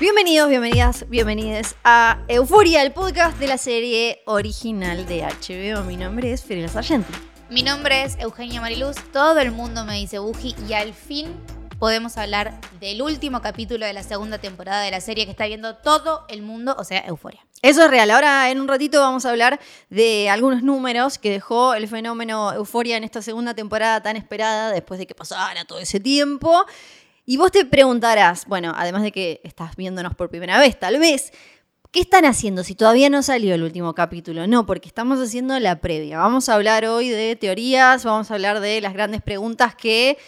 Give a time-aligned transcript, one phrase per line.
[0.00, 5.84] Bienvenidos, bienvenidas, bienvenides a Euforia, el podcast de la serie original de HBO.
[5.84, 7.12] Mi nombre es Fiorella Sargenti.
[7.50, 11.36] Mi nombre es Eugenia Mariluz, todo el mundo me dice Buji y al fin
[11.78, 15.76] podemos hablar del último capítulo de la segunda temporada de la serie que está viendo
[15.76, 17.44] todo el mundo, o sea, Euforia.
[17.60, 18.10] Eso es real.
[18.10, 22.96] Ahora en un ratito vamos a hablar de algunos números que dejó el fenómeno Euforia
[22.96, 26.64] en esta segunda temporada tan esperada después de que pasara todo ese tiempo.
[27.30, 31.32] Y vos te preguntarás, bueno, además de que estás viéndonos por primera vez, tal vez,
[31.92, 34.48] ¿qué están haciendo si todavía no salió el último capítulo?
[34.48, 36.18] No, porque estamos haciendo la previa.
[36.18, 40.18] Vamos a hablar hoy de teorías, vamos a hablar de las grandes preguntas que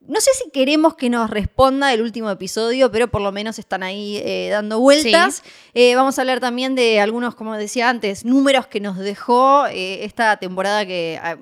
[0.00, 3.82] no sé si queremos que nos responda el último episodio, pero por lo menos están
[3.82, 5.42] ahí eh, dando vueltas.
[5.74, 10.06] Eh, vamos a hablar también de algunos, como decía antes, números que nos dejó eh,
[10.06, 11.36] esta temporada que ah,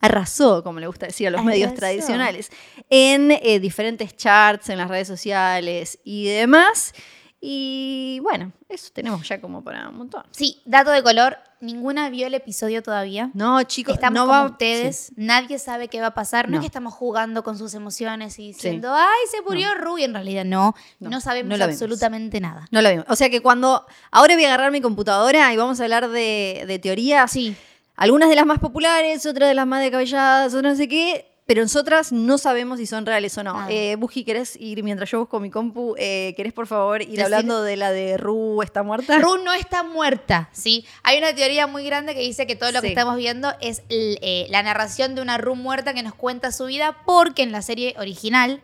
[0.00, 2.50] arrasó, como le gusta decir a los medios tradicionales,
[2.90, 6.92] en eh, diferentes charts, en las redes sociales y demás.
[7.40, 10.24] Y bueno, eso tenemos ya como para un montón.
[10.30, 13.30] Sí, dato de color, ninguna vio el episodio todavía.
[13.34, 15.14] No, chicos, Estamos no como va ustedes, sí.
[15.16, 16.46] nadie sabe qué va a pasar.
[16.46, 16.56] No, No.
[16.58, 20.14] es que estamos jugando con sus emociones y diciendo, ay, se murió Ru, y en
[20.14, 21.74] realidad no, no, No, sabemos no vemos.
[21.74, 22.66] absolutamente nada.
[22.70, 23.06] No lo vimos.
[23.08, 23.86] O sea que cuando.
[24.10, 27.30] Ahora voy a agarrar mi computadora y vamos a hablar de, de teorías.
[27.30, 27.54] Sí,
[27.96, 31.32] Algunas de las más populares, otras de las más descabelladas, otras no sé qué.
[31.46, 33.52] Pero nosotras no sabemos si son reales o no.
[33.52, 33.70] Nada.
[33.70, 35.94] Eh, Buji, ¿querés ir mientras yo busco mi compu?
[35.96, 39.16] Eh, ¿Querés por favor ir Decir- hablando de la de Ru está muerta?
[39.20, 40.84] Ru no está muerta, ¿sí?
[41.04, 44.48] Hay una teoría muy grande que dice que todo lo que estamos viendo es eh,
[44.50, 47.94] la narración de una Ru muerta que nos cuenta su vida porque en la serie
[47.96, 48.60] original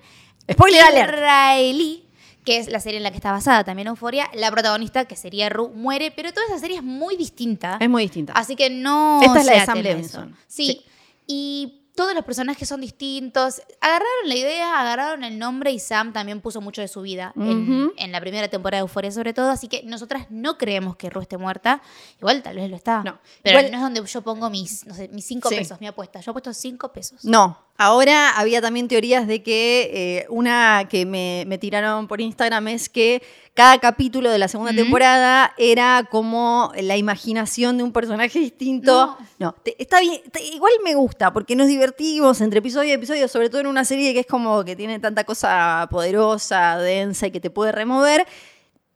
[0.50, 1.14] Spoiler alert.
[1.14, 2.04] israelí,
[2.44, 5.48] que es la serie en la que está basada también Euforia, la protagonista, que sería
[5.48, 7.76] Ru, muere, pero toda esa serie es muy distinta.
[7.80, 8.32] Es muy distinta.
[8.34, 9.20] Así que no.
[9.22, 10.36] Esta es la de Sam Levinson.
[10.48, 10.66] Sí.
[10.66, 10.84] Sí.
[11.26, 13.60] Y todos los personajes son distintos.
[13.80, 17.92] Agarraron la idea, agarraron el nombre y Sam también puso mucho de su vida en,
[17.96, 19.50] en la primera temporada de Euforia, sobre todo.
[19.50, 21.82] Así que nosotras no creemos que Ru esté muerta.
[22.18, 23.02] Igual tal vez lo está.
[23.04, 23.18] No.
[23.42, 25.56] Pero Igual- no es donde yo pongo mis, no sé, mis cinco Sí.
[25.56, 26.18] pesos, mi apuesta.
[26.20, 27.24] Yo he puesto cinco pesos.
[27.26, 32.68] No, ahora había también teorías de que eh, una que me, me tiraron por Instagram
[32.68, 33.22] es que
[33.54, 39.18] cada capítulo de la segunda temporada era como la imaginación de un personaje distinto.
[39.38, 43.28] No, te- está bien, te- igual me gusta porque nos divertimos entre episodio y episodio,
[43.28, 47.30] sobre todo en una serie que es como que tiene tanta cosa poderosa, densa y
[47.30, 48.26] que te puede remover.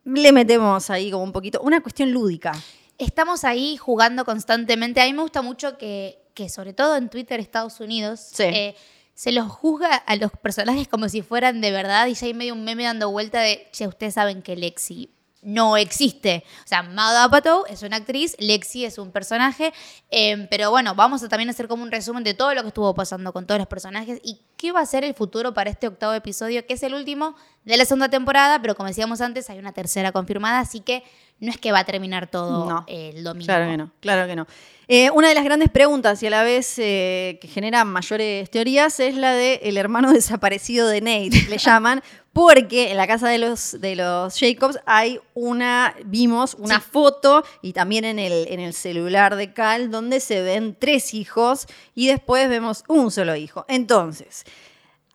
[0.04, 2.52] Le metemos ahí como un poquito, una cuestión lúdica.
[2.96, 5.00] Estamos ahí jugando constantemente.
[5.00, 8.44] A mí me gusta mucho que, que sobre todo en Twitter, Estados Unidos, Sí.
[8.44, 8.76] eh,
[9.14, 12.52] se los juzga a los personajes como si fueran de verdad y ya hay medio
[12.52, 15.08] un meme dando vuelta de, che, ustedes saben que Lexi
[15.40, 16.44] no existe.
[16.64, 19.72] O sea, Mado Apatow es una actriz, Lexi es un personaje,
[20.10, 22.94] eh, pero bueno, vamos a también hacer como un resumen de todo lo que estuvo
[22.94, 26.12] pasando con todos los personajes y qué va a ser el futuro para este octavo
[26.12, 29.72] episodio, que es el último de la segunda temporada, pero como decíamos antes, hay una
[29.72, 31.02] tercera confirmada, así que
[31.40, 32.84] no es que va a terminar todo No.
[32.88, 33.44] el domingo.
[33.46, 34.46] Claro que no, claro que no.
[34.88, 39.00] Eh, una de las grandes preguntas y a la vez eh, que genera mayores teorías
[39.00, 43.38] es la de el hermano desaparecido de Nate, le llaman, porque en la casa de
[43.38, 46.86] los, de los Jacobs hay una, vimos una Sí.
[46.90, 51.66] foto y también en el, en el celular de Cal donde se ven tres hijos
[51.96, 53.64] y después vemos un solo hijo.
[53.68, 54.44] Entonces,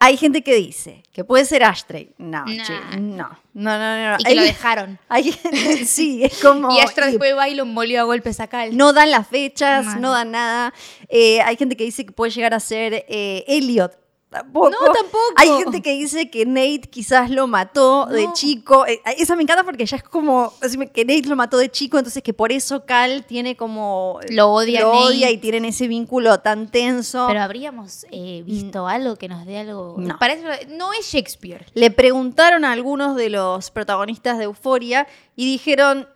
[0.04, 2.10] hay gente que dice que puede ser Ashtray.
[2.18, 2.64] No, Nah.
[2.66, 4.18] che, no, no, no, no.
[4.20, 4.98] Y que lo dejaron.
[5.10, 6.76] hay gente- sí, es como...
[6.76, 8.76] Y Astra después va y lo molió a golpes a Cal.
[8.76, 10.74] No dan las fechas, no dan nada.
[11.08, 13.94] Eh, hay gente que dice que puede llegar a ser eh, Elliot.
[14.32, 14.70] Tampoco.
[14.70, 15.20] No, tampoco.
[15.36, 18.86] Hay gente que dice que Nate quizás lo mató de chico.
[18.88, 20.54] Eh, esa me encanta porque ya es como
[20.94, 24.82] que Nate lo mató de chico, entonces que por eso Cal tiene como Lo odia
[24.84, 25.04] lo Nate.
[25.04, 27.26] odia y tienen ese vínculo tan tenso.
[27.28, 29.96] Pero habríamos eh, visto algo que nos dé algo.
[29.98, 30.18] No.
[30.18, 31.66] Parece, no es Shakespeare.
[31.74, 36.08] Le preguntaron a algunos de los protagonistas de Euforia y dijeron,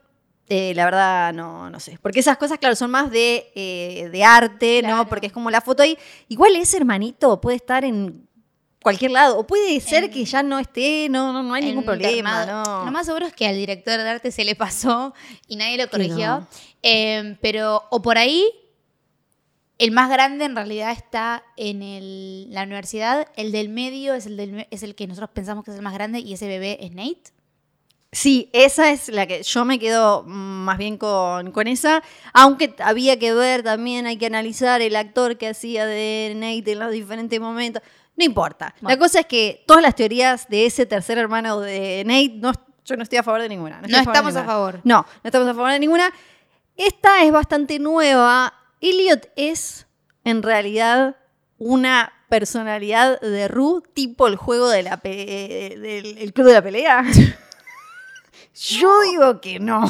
[0.50, 1.98] eh, la verdad, no, no sé.
[2.02, 4.98] Porque esas cosas, claro, son más de, eh, de arte, Claro.
[4.98, 5.08] ¿no?
[5.10, 5.98] Porque es como la foto ahí.
[6.28, 8.28] Igual ese hermanito puede estar en
[8.84, 9.40] cualquier lado.
[9.40, 12.18] O puede ser En- que ya no esté, no, no, no hay ningún problema.
[12.42, 12.64] internado.
[12.82, 12.86] No.
[12.86, 15.14] Lo más seguro es que al director de arte se le pasó
[15.48, 16.28] y nadie lo corrigió.
[16.42, 16.48] no.
[16.84, 18.46] Eh, pero, o por ahí,
[19.78, 23.28] el más grande en realidad está en el- la universidad.
[23.36, 25.94] El del medio es el, del es el que nosotros pensamos que es el más
[25.96, 27.34] grande y ese bebé es Nate.
[28.16, 32.02] Sí, esa es la que yo me quedo más bien con, con esa,
[32.32, 36.80] aunque había que ver también, hay que analizar el actor que hacía de Nate en
[36.80, 37.84] los diferentes momentos.
[38.16, 38.74] No importa.
[38.80, 42.54] La cosa es que todas las teorías de ese tercer hermano de Nate, no,
[42.86, 43.82] yo no estoy a favor de ninguna.
[43.82, 44.80] No estamos a favor.
[44.86, 46.14] No, no estamos a favor de ninguna.
[46.78, 48.54] Esta es bastante nueva.
[48.80, 49.88] Elliot es,
[50.24, 51.18] en realidad,
[51.58, 57.04] una personalidad de Ru, tipo el juego de la del el club de la pelea.
[58.56, 59.90] Yo digo que no.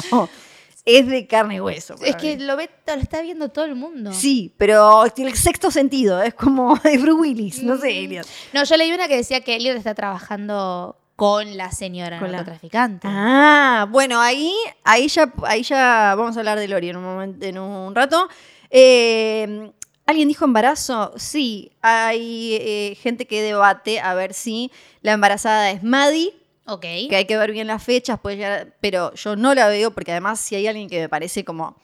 [0.84, 1.96] Es de carne y hueso.
[2.00, 4.12] Es que lo, ve, lo está viendo todo el mundo.
[4.12, 6.22] Sí, pero tiene el sexto sentido.
[6.22, 7.62] Es como de Bruce Willis.
[7.62, 7.80] No Mm.
[7.80, 8.26] sé, Elliot.
[8.52, 12.38] No, yo leí una que decía que Elliot está trabajando con la señora Con la-
[12.38, 13.08] narcotraficante.
[13.10, 14.54] Ah, bueno, ahí,
[14.84, 18.28] ahí, ya, ahí ya vamos a hablar de Lori en un, momento, en un rato.
[18.70, 19.72] Eh,
[20.06, 21.12] ¿Alguien dijo embarazo?
[21.16, 24.70] Sí, hay eh, gente que debate a ver si
[25.00, 26.32] la embarazada es Maddie,
[26.66, 26.80] Ok.
[26.82, 30.10] que hay que ver bien las fechas, pues ya- pero yo no la veo porque
[30.12, 31.76] además si hay alguien que me parece como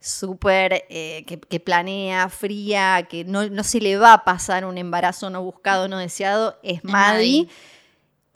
[0.00, 4.78] súper, eh, que, que planea, fría, que no, no se le va a pasar un
[4.78, 7.42] embarazo no buscado, no deseado, es Maddie.
[7.44, 7.48] Maddie.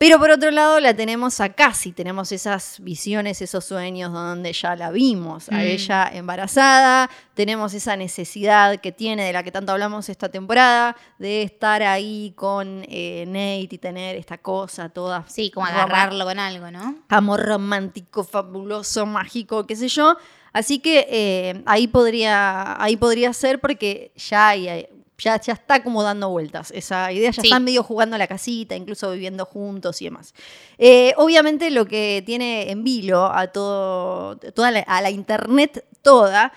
[0.02, 4.74] Pero por otro lado la tenemos a Cassie, tenemos esas visiones, esos sueños donde ya
[4.74, 5.60] la vimos, a Mm.
[5.60, 11.42] ella embarazada, tenemos esa necesidad que tiene, de la que tanto hablamos esta temporada, de
[11.42, 15.26] estar ahí con eh, Nate y tener esta cosa toda.
[15.28, 16.94] Sí, como agarrarlo con algo, ¿no?
[17.10, 20.16] Amor romántico, fabuloso, mágico, qué sé yo.
[20.54, 24.88] Así que eh, ahí, podría, ahí podría ser porque ya hay- hay-
[25.20, 27.48] ya, ya está como dando vueltas esa idea, ya Sí.
[27.48, 30.34] están medio jugando a la casita, incluso viviendo juntos y demás.
[30.78, 36.52] Eh, obviamente lo que tiene en vilo a todo, toda la, a la internet toda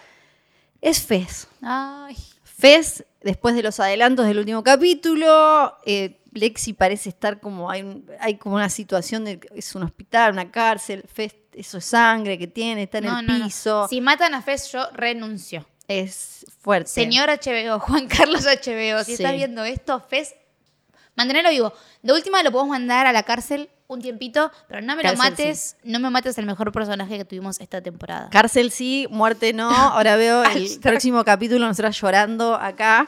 [0.81, 1.47] es Fez.
[1.61, 2.15] Ay.
[2.43, 8.35] Fez, después de los adelantos del último capítulo, eh, Lexi parece estar como, hay, hay
[8.37, 12.83] como una situación de, es un hospital, una cárcel, Fez, eso es sangre que tiene,
[12.83, 13.45] está en No, el no, no.
[13.45, 15.65] piso, Si matan a Fez, yo renuncio.
[16.01, 16.89] Es fuerte.
[16.89, 19.23] Señor HBO, Juan Carlos HBO, si Sí.
[19.23, 20.33] estás viendo esto, Fez,
[21.15, 21.73] mantenerlo vivo.
[22.01, 25.75] De última lo podemos mandar a la cárcel un tiempito, pero no me lo mates,
[25.83, 28.29] no me mates el mejor personaje que tuvimos esta temporada.
[28.31, 29.69] Cárcel sí, muerte no.
[29.69, 33.07] Ahora veo el próximo capítulo, nosotras llorando acá.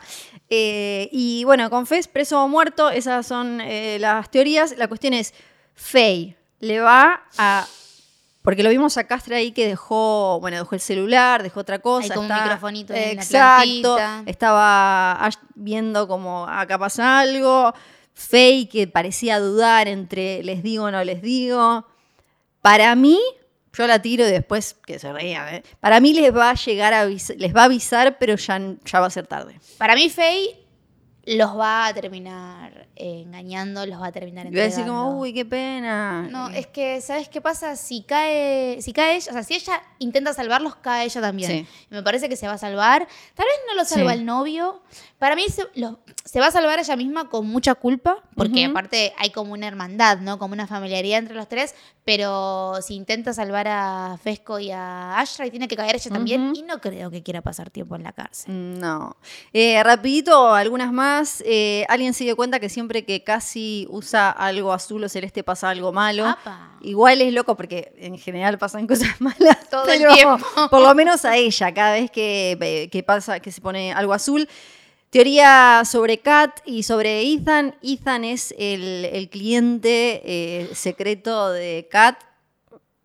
[0.49, 4.77] Eh, y bueno, con Fez, preso o muerto, esas son eh, las teorías.
[4.77, 5.33] La cuestión es,
[5.73, 7.65] Faye le va a...
[8.45, 12.05] Porque lo vimos a Castra ahí que dejó, bueno, dejó el celular, dejó otra cosa.
[12.05, 13.97] Hay como un está- microfonito en la Exacto.
[14.27, 17.73] Estaba viendo como acá pasa algo.
[18.13, 21.85] Faye que parecía dudar entre les digo o no les digo.
[22.61, 23.19] Para mí,
[23.73, 25.63] yo la tiro y después que se rían, ¿eh?
[25.81, 29.07] Para mí les va a llegar a les va a avisar, pero ya, ya va
[29.07, 29.59] a ser tarde.
[29.77, 30.57] Para mí, Faye
[31.25, 35.05] los va a terminar eh, engañando, los va a terminar Y voy a decir entregando.
[35.09, 36.27] como, uy, qué pena.
[36.31, 37.75] No, es que, ¿sabes qué pasa?
[37.75, 41.51] Si cae, si cae ella, o sea, si ella intenta salvarlos, cae ella también.
[41.51, 41.67] Sí.
[41.91, 43.07] Y me parece que se va a salvar.
[43.35, 44.19] Tal vez no lo salva Sí.
[44.19, 44.81] el novio.
[45.25, 49.11] Para mí se, lo- se va a salvar ella misma con mucha culpa, porque aparte
[49.17, 50.37] hay como una hermandad, ¿no?
[50.37, 51.73] Como una familiaridad entre los tres,
[52.03, 56.61] pero si intenta salvar a Fesco y a Ashray, tiene que caer ella también, y
[56.61, 58.79] no creo que quiera pasar tiempo en la cárcel.
[58.79, 59.17] No.
[59.51, 61.41] Eh, rapidito, algunas más.
[61.43, 65.71] Eh, alguien se dio cuenta que siempre que casi usa algo azul o celeste pasa
[65.71, 66.27] algo malo.
[66.27, 66.77] Apa.
[66.81, 69.69] Igual es loco porque en general pasan cosas malas.
[69.71, 70.37] Todo el tiempo.
[70.69, 74.47] Por lo menos a ella, cada vez que, que pasa, que se pone algo azul.
[75.15, 77.73] Teoría sobre Kat y sobre Ethan.
[77.81, 82.21] Ethan es el, cliente eh, secreto de Kat.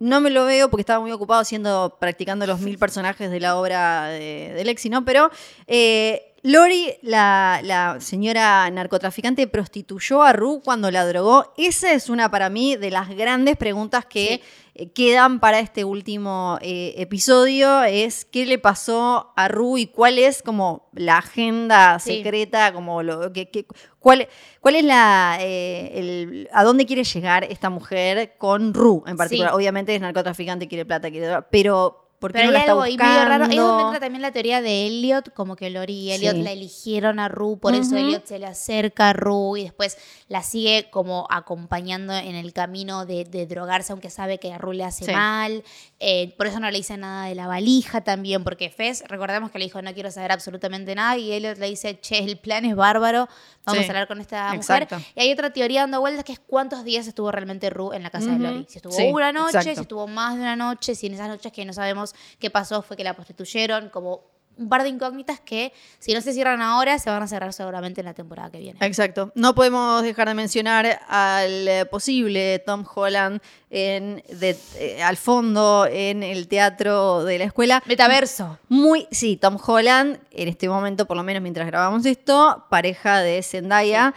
[0.00, 3.54] No me lo veo porque estaba muy ocupado haciendo, practicando los mil personajes de la
[3.54, 5.04] obra de, de Lexi, ¿no?
[5.04, 5.30] Pero
[5.68, 11.52] eh, Lori, la, la señora narcotraficante, prostituyó a Ru cuando la drogó.
[11.58, 14.40] Esa es una para mí de las grandes preguntas que
[14.74, 17.82] eh, quedan para este último eh, episodio.
[17.82, 22.16] Es qué le pasó a Ru y cuál es como la agenda Sí.
[22.18, 23.66] secreta, como lo que, que-
[23.98, 24.26] cuál,
[24.60, 29.50] cuál es la eh, el- a dónde quiere llegar esta mujer con Ru en particular.
[29.52, 29.56] Sí.
[29.56, 32.72] Obviamente es narcotraficante, quiere plata, quiere droga, pero ¿por qué Pero no la hay está
[32.72, 33.44] algo ahí medio raro.
[33.46, 36.42] Ahí es donde entra también la teoría de Elliot, como que Lori y Elliot Sí.
[36.42, 37.96] la eligieron a Ru, por eso Ujú.
[37.96, 39.98] Elliot se le acerca a Ru y después
[40.28, 44.72] la sigue como acompañando en el camino de, de drogarse, aunque sabe que a Ru
[44.72, 45.12] le hace Sí.
[45.12, 45.64] mal.
[45.98, 49.58] Eh, por eso no le dice nada de la valija también, porque Fez, recordemos que
[49.58, 52.76] le dijo no quiero saber absolutamente nada y Elliot le dice, che, el plan es
[52.76, 53.28] bárbaro,
[53.64, 53.86] vamos Sí.
[53.86, 54.96] a hablar con esta Exacto.
[54.96, 55.12] mujer.
[55.16, 58.10] Y hay otra teoría dando vueltas que es cuántos días estuvo realmente Ru en la
[58.10, 58.38] casa de.
[58.38, 58.66] Lori.
[58.68, 59.74] Si estuvo Sí, una noche, exacto.
[59.74, 62.82] si estuvo más de una noche, si en esas noches que no sabemos qué pasó
[62.82, 66.98] fue que la prostituyeron, como un par de incógnitas que si no se cierran ahora,
[66.98, 68.78] se van a cerrar seguramente en la temporada que viene.
[68.84, 69.32] Exacto.
[69.34, 73.40] No podemos dejar de mencionar al eh, posible Tom Holland
[73.70, 77.82] en, de- eh, al fondo en el teatro de la escuela.
[77.86, 78.58] Metaverso.
[78.68, 83.42] Muy, sí, Tom Holland, en este momento, por lo menos mientras grabamos esto, pareja de
[83.42, 84.12] Zendaya.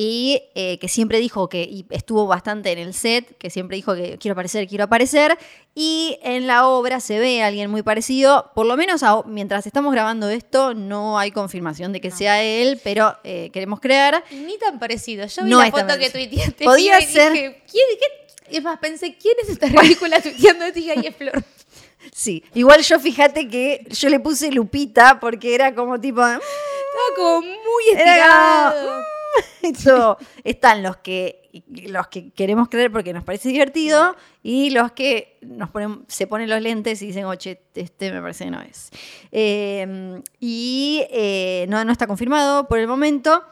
[0.00, 3.96] Y eh, que siempre dijo que y estuvo bastante en el set, que siempre dijo
[3.96, 5.36] que quiero aparecer, quiero aparecer.
[5.74, 8.52] Y en la obra se ve a alguien muy parecido.
[8.54, 12.80] Por lo menos a- mientras estamos grabando esto, no hay confirmación de que sea él,
[12.84, 14.22] pero eh, queremos creer.
[14.30, 15.26] Ni tan parecido.
[15.26, 16.64] Yo vi No la foto que tuiteaste.
[16.64, 18.56] Podía y ser- Dije, ¿quién, qué?
[18.56, 21.42] Es más, pensé, ¿quién es esta ridícula tuiteando dije, "Ay, es Flor.
[22.14, 26.20] Sí, igual yo fíjate que yo le puse Lupita porque era como tipo.
[26.24, 26.40] Estaba
[27.16, 29.02] como muy Era estirado.
[30.44, 35.70] Están los que, los que queremos creer porque nos parece divertido y los que nos
[35.70, 38.90] ponen, se ponen los lentes y dicen, oye, este me parece que no es.
[39.32, 43.42] Eh, y eh, no, no está confirmado por el momento.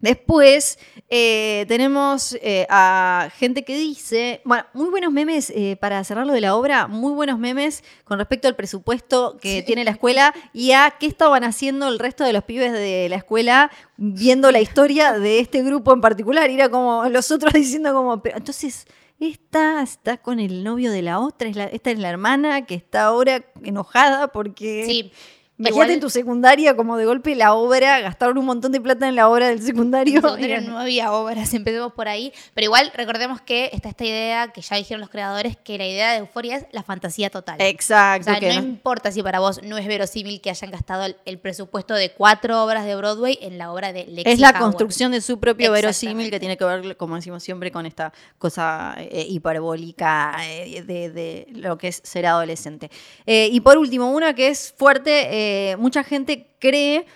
[0.00, 0.78] Después
[1.10, 6.32] eh, tenemos eh, a gente que dice, bueno, muy buenos memes eh, para cerrar lo
[6.32, 10.72] de la obra, muy buenos memes con respecto al presupuesto que tiene la escuela y
[10.72, 15.12] a qué estaban haciendo el resto de los pibes de la escuela viendo la historia
[15.18, 16.50] de este grupo en particular.
[16.50, 18.86] Y era como los otros diciendo como, pero entonces
[19.18, 22.74] esta está con el novio de la otra, es la- esta es la hermana que
[22.74, 24.84] está ahora enojada porque...
[24.86, 25.12] Sí.
[25.60, 29.06] Imagínate Igual- en tu secundaria, como de golpe la obra, gastaron un montón de plata
[29.06, 30.20] en la obra del secundario.
[30.70, 32.32] No había obras, empecemos por ahí.
[32.54, 36.12] Pero igual recordemos que está esta idea que ya dijeron los creadores, que la idea
[36.12, 37.58] de Euforia es la fantasía total.
[37.60, 38.24] O Exacto.
[38.30, 41.38] sea, que no importa si para vos no es verosímil que hayan gastado el, el
[41.38, 44.60] presupuesto de cuatro obras de Broadway en la obra de Lexi es la Howard.
[44.62, 48.94] construcción de su propio verosímil que tiene que ver, como decimos siempre, con esta cosa
[48.98, 52.90] eh, hiperbólica eh, de, de lo que es ser adolescente.
[53.26, 57.06] Eh, y por último, una que es fuerte, eh, mucha gente cree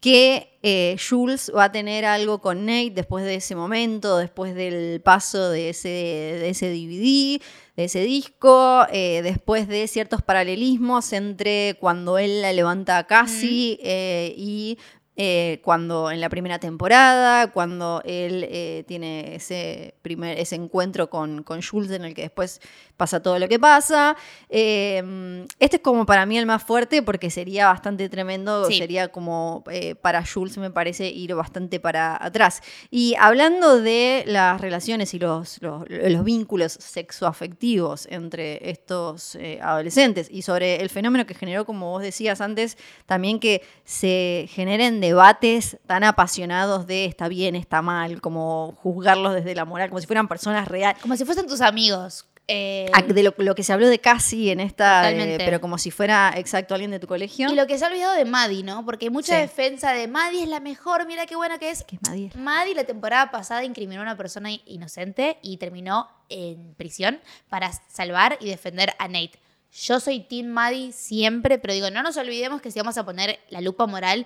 [0.00, 5.00] que eh, Jules va a tener algo con Nate después de ese momento, después del
[5.00, 7.40] paso de ese, de ese DVD,
[7.76, 13.78] de ese disco, eh, después de ciertos paralelismos entre cuando él la levanta a Cassie
[13.82, 14.78] eh, y
[15.18, 21.42] eh, cuando en la primera temporada, cuando él eh, tiene ese, primer, ese encuentro con,
[21.42, 22.60] con Jules en el que después
[22.98, 24.14] pasa todo lo que pasa.
[24.50, 28.78] Eh, este es como para mí el más fuerte porque sería bastante tremendo, Sí.
[28.78, 32.60] sería como eh, para Jules me parece ir bastante para atrás.
[32.90, 40.42] Y hablando de las relaciones y los, los, los vínculos sexoafectivos entre estos adolescentes y
[40.42, 46.04] sobre el fenómeno que generó, como vos decías antes, también que se generen debates tan
[46.04, 50.68] apasionados de está bien, está mal, como juzgarlos desde la moral, como si fueran personas
[50.68, 51.00] reales.
[51.02, 52.26] Como si fuesen tus amigos.
[52.48, 55.78] Eh, Ah, De lo, lo que se habló de casi en esta, eh, pero como
[55.78, 57.50] si fuera exacto alguien de tu colegio.
[57.50, 58.84] y lo que se ha olvidado de Maddie, ¿no?
[58.84, 59.40] Porque hay mucha Sí.
[59.40, 61.82] defensa de Maddie es la mejor, mira qué buena que es.
[61.82, 62.30] Que es Maddie.
[62.36, 68.38] Maddie la temporada pasada incriminó a una persona inocente y terminó en prisión para salvar
[68.40, 69.40] y defender a Nate.
[69.72, 73.40] Yo soy Team Maddie siempre, pero digo, no nos olvidemos que si vamos a poner
[73.50, 74.24] la lupa moral,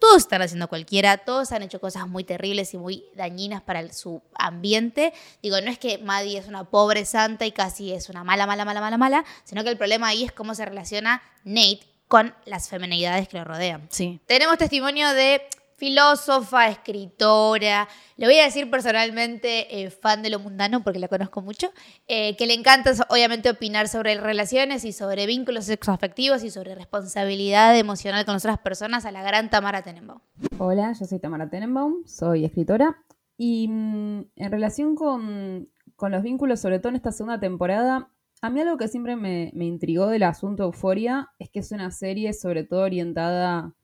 [0.00, 3.92] todos están haciendo cualquiera, todos han hecho cosas muy terribles y muy dañinas para el-
[3.92, 5.12] su ambiente.
[5.42, 8.64] Digo, no es que Maddie es una pobre santa y casi es una mala, mala,
[8.64, 12.68] mala, mala, mala, sino que el problema ahí es cómo se relaciona Nate con las
[12.68, 13.86] feminidades que lo rodean.
[13.90, 14.18] Sí.
[14.26, 15.42] Tenemos testimonio de
[15.80, 21.40] filósofa, escritora, le voy a decir personalmente eh, fan de lo mundano porque la conozco
[21.40, 21.68] mucho,
[22.06, 27.78] eh, que le encanta obviamente opinar sobre relaciones y sobre vínculos sexoafectivos y sobre responsabilidad
[27.78, 30.20] emocional con otras personas a la gran Tamara Tenenbaum.
[30.58, 33.02] Hola, yo soy Tamara Tenenbaum, soy escritora
[33.38, 38.10] y mm, en relación con, con los vínculos, sobre todo en esta segunda temporada,
[38.42, 41.90] a mí algo que siempre me, me intrigó del asunto Euforia es que es una
[41.90, 43.74] serie sobre todo orientada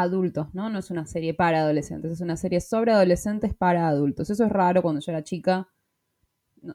[0.00, 0.70] adultos, ¿no?
[0.70, 4.30] No es una serie para adolescentes, es una serie sobre adolescentes para adultos.
[4.30, 5.68] Eso es raro cuando yo era chica.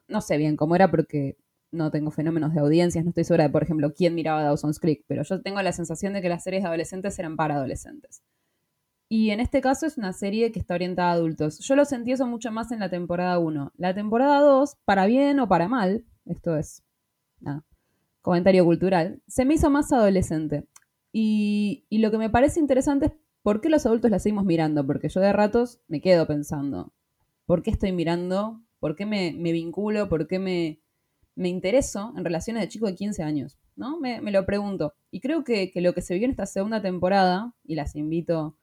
[0.08, 1.38] No, sé bien cómo era porque
[1.72, 5.04] no tengo fenómenos de audiencias, no estoy segura de, por ejemplo, quién miraba Dawson's Creek,
[5.08, 8.22] pero yo tengo la sensación de que las series de adolescentes eran para adolescentes.
[9.10, 11.60] Y en este caso es una serie que está orientada a adultos.
[11.60, 13.72] Yo lo sentí eso mucho más en la temporada 1.
[13.78, 16.84] La temporada 2, para bien o para mal, esto es
[18.22, 20.68] comentario cultural, se me hizo más adolescente.
[21.20, 25.10] Y, lo que me parece interesante es por qué los adultos la seguimos mirando, porque
[25.10, 26.94] yo de ratos me quedo pensando,
[27.48, 28.62] ¿por qué estoy mirando?
[28.80, 30.10] ¿Por qué me, vinculo?
[30.10, 30.80] ¿Por qué me,
[31.34, 33.58] me intereso en relaciones de chico de 15 años?
[33.76, 34.00] ¿No?
[34.00, 34.94] Me, lo pregunto.
[35.10, 38.56] Y creo que, lo que se vio en esta segunda temporada, y las invito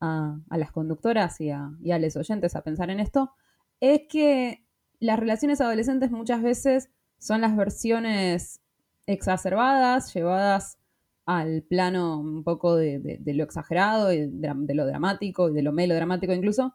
[0.00, 3.32] a, a las conductoras y a, y a los oyentes a pensar en esto,
[3.80, 4.64] es que
[4.98, 6.88] las relaciones adolescentes muchas veces
[7.18, 8.62] son las versiones
[9.04, 10.78] exacerbadas, llevadas
[11.30, 14.30] al plano un poco de, lo exagerado, de,
[14.74, 16.74] lo dramático, y de lo melodramático incluso,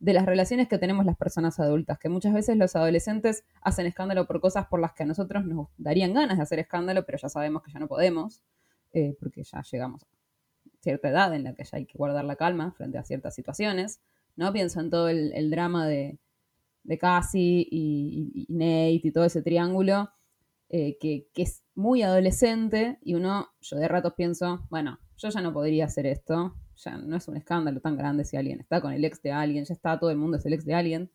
[0.00, 4.26] de las relaciones que tenemos las personas adultas, que muchas veces los adolescentes hacen escándalo
[4.26, 7.28] por cosas por las que a nosotros nos darían ganas de hacer escándalo, pero ya
[7.28, 8.42] sabemos que ya no podemos,
[8.92, 10.06] eh, porque ya llegamos a
[10.80, 14.00] cierta edad en la que ya hay que guardar la calma frente a ciertas situaciones,
[14.34, 14.52] ¿no?
[14.52, 16.18] Pienso en todo el, el drama de,
[16.82, 20.10] de Cassie y, y- y Nate y todo ese triángulo,
[20.76, 25.52] eh, que, es muy adolescente y uno, yo de ratos pienso, bueno, yo ya no
[25.52, 29.04] podría hacer esto, ya no es un escándalo tan grande si alguien está con el
[29.04, 31.12] ex de alguien, ya está, todo el mundo es el ex de alguien,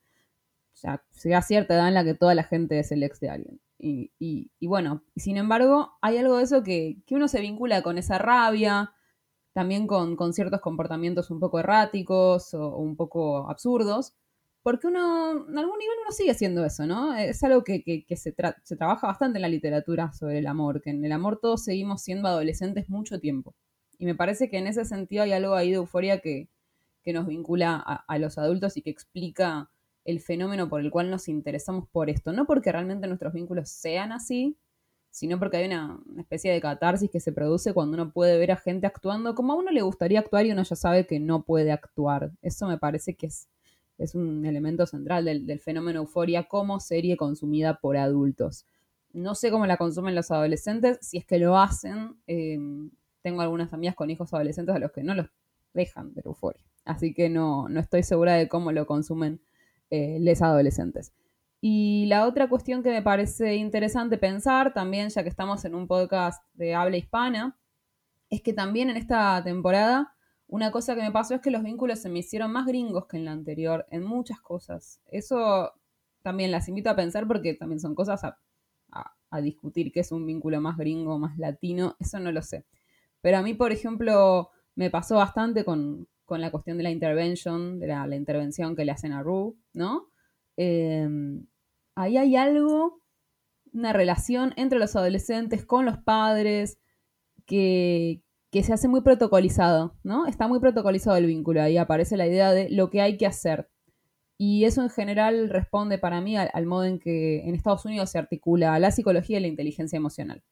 [0.76, 1.04] ya
[1.36, 3.60] a cierta edad en la que toda la gente es el ex de alguien.
[3.78, 7.98] Y, y- bueno, sin embargo, hay algo de eso que, que uno se vincula con
[7.98, 8.94] esa rabia,
[9.52, 14.14] también con, con ciertos comportamientos un poco erráticos o un poco absurdos,
[14.64, 17.16] porque uno, en algún nivel uno sigue haciendo eso, ¿no?
[17.16, 20.82] Es algo que, que- que se, se trabaja bastante en la literatura sobre el amor,
[20.82, 23.56] que en el amor todos seguimos siendo adolescentes mucho tiempo.
[23.98, 26.50] Y me parece que en ese sentido hay algo ahí de euforia que,
[27.04, 29.70] que nos vincula a, a los adultos y que explica
[30.06, 32.34] el fenómeno por el cual nos interesamos por esto.
[32.34, 34.58] No porque realmente nuestros vínculos sean así,
[35.12, 38.52] sino porque hay una, una especie de catarsis que se produce cuando uno puede ver
[38.52, 41.44] a gente actuando como a uno le gustaría actuar y uno ya sabe que no
[41.44, 42.32] puede actuar.
[42.42, 43.48] Eso me parece que es,
[44.00, 48.66] es un elemento central del, fenómeno euforia como serie consumida por adultos.
[49.14, 52.16] No sé cómo la consumen los adolescentes, si es que lo hacen.
[52.28, 52.58] eh,
[53.22, 55.28] tengo algunas amigas con hijos adolescentes a los que no los
[55.74, 56.64] dejan ver euforia.
[56.86, 59.42] Así que no, no estoy segura de cómo lo consumen
[59.90, 61.14] eh, les adolescentes.
[61.62, 65.88] Y la otra cuestión que me parece interesante pensar también, ya que estamos en un
[65.88, 67.58] podcast de habla hispana,
[68.30, 70.16] es que también en esta temporada
[70.50, 73.18] una cosa que me pasó es que los vínculos se me hicieron más gringos que
[73.18, 75.00] en la anterior, en muchas cosas.
[75.06, 75.74] Eso
[76.24, 78.40] también las invito a pensar porque también son cosas a,
[78.92, 82.66] a- discutir, qué es un vínculo más gringo, más latino, eso no lo sé.
[83.22, 87.80] Pero a mí, por ejemplo, me pasó bastante con, con la cuestión de la intervention,
[87.80, 90.10] de la, intervención que le hacen a Rue, ¿no?
[90.58, 91.08] Eh,
[91.96, 93.02] ahí hay algo,
[93.74, 96.80] una relación entre los adolescentes con los padres
[97.46, 98.22] que,
[98.52, 100.26] que se hace muy protocolizado, ¿no?
[100.26, 103.70] Está muy protocolizado el vínculo, ahí aparece la idea de lo que hay que hacer.
[104.38, 108.10] Y eso en general responde para mí al, al modo en que en Estados Unidos
[108.10, 110.44] se articula la psicología y la inteligencia emocional.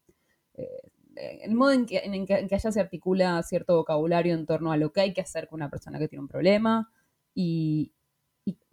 [0.56, 0.92] Eh,
[1.44, 4.78] el modo en que, en, que, en allá se articula cierto vocabulario en torno a
[4.78, 6.92] lo que hay que hacer con una persona que tiene un problema
[7.34, 7.94] y,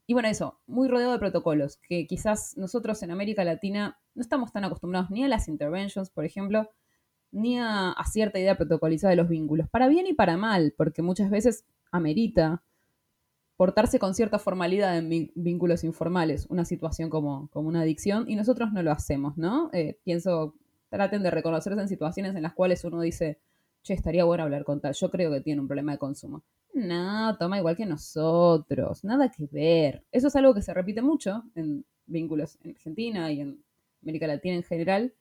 [0.06, 4.52] y bueno, eso, muy rodeado de protocolos, que quizás nosotros en América Latina no estamos
[4.52, 6.70] tan acostumbrados ni a las interventions, por ejemplo,
[7.34, 11.30] ni a, cierta idea protocolizada de los vínculos, para bien y para mal, porque muchas
[11.30, 12.62] veces amerita
[13.56, 18.72] portarse con cierta formalidad en vínculos informales, una situación como, como una adicción, y nosotros
[18.72, 19.70] no lo hacemos, ¿no?
[19.72, 20.54] Eh, pienso,
[20.88, 23.38] traten de reconocerse en situaciones en las cuales uno dice,
[23.82, 26.42] che, estaría bueno hablar con tal, yo creo que tiene un problema de consumo.
[26.72, 30.04] No, toma igual que nosotros, nada que ver.
[30.10, 33.62] Eso es algo que se repite mucho en vínculos en Argentina y en
[34.02, 35.14] América Latina en general.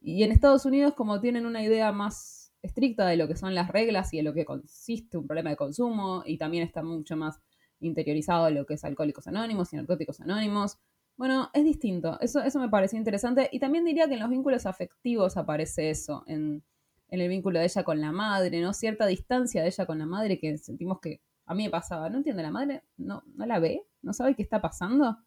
[0.00, 3.68] Y en Estados Unidos, como tienen una idea más estricta de lo que son las
[3.68, 7.40] reglas y de lo que consiste un problema de consumo, y también está mucho más
[7.80, 10.78] interiorizado lo que es alcohólicos anónimos y narcóticos anónimos.
[11.16, 12.18] Bueno, es distinto.
[12.20, 13.48] Eso, eso me pareció interesante.
[13.52, 16.62] Y también diría que en los vínculos afectivos aparece eso, en,
[17.08, 18.72] en el vínculo de ella con la madre, ¿no?
[18.72, 22.08] Cierta distancia de ella con la madre que sentimos que a mí me pasaba.
[22.10, 25.18] No entiende la madre, no, no la ve, no sabe qué está pasando.